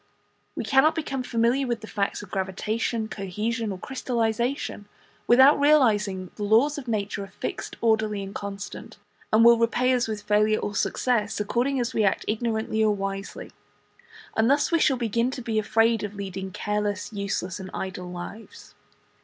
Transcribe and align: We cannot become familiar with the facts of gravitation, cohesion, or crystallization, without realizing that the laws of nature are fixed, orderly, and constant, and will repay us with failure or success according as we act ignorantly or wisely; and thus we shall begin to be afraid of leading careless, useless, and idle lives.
We 0.55 0.63
cannot 0.63 0.95
become 0.95 1.21
familiar 1.21 1.67
with 1.67 1.81
the 1.81 1.85
facts 1.87 2.23
of 2.23 2.31
gravitation, 2.31 3.07
cohesion, 3.07 3.71
or 3.71 3.77
crystallization, 3.77 4.87
without 5.27 5.59
realizing 5.59 6.23
that 6.25 6.37
the 6.37 6.43
laws 6.43 6.79
of 6.79 6.87
nature 6.87 7.23
are 7.25 7.27
fixed, 7.27 7.75
orderly, 7.81 8.23
and 8.23 8.33
constant, 8.33 8.97
and 9.31 9.45
will 9.45 9.59
repay 9.59 9.93
us 9.93 10.07
with 10.07 10.23
failure 10.23 10.57
or 10.57 10.73
success 10.73 11.39
according 11.39 11.79
as 11.79 11.93
we 11.93 12.03
act 12.03 12.25
ignorantly 12.27 12.83
or 12.83 12.95
wisely; 12.95 13.51
and 14.35 14.49
thus 14.49 14.71
we 14.71 14.79
shall 14.79 14.97
begin 14.97 15.29
to 15.29 15.41
be 15.43 15.59
afraid 15.59 16.03
of 16.03 16.15
leading 16.15 16.49
careless, 16.49 17.13
useless, 17.13 17.59
and 17.59 17.69
idle 17.71 18.09
lives. 18.11 18.73